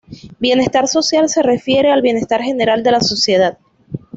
[0.39, 3.59] Bienestar social se refiere al bienestar general de la sociedad.